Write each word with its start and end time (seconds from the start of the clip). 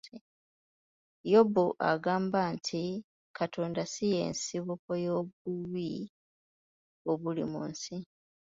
Yobu 1.31 1.65
agamba 1.91 2.39
nti 2.55 2.83
Katonda 3.37 3.81
si 3.91 4.03
y'ensibuko 4.13 4.89
y'obubi 5.05 5.91
obuli 7.11 7.43
mu 7.51 7.61
nsi. 7.71 7.95